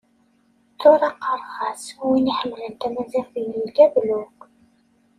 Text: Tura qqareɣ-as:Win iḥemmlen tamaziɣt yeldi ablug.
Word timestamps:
Tura 0.79 1.09
qqareɣ-as:Win 1.13 2.31
iḥemmlen 2.31 2.73
tamaziɣt 2.75 3.33
yeldi 3.49 3.81
ablug. 3.85 4.37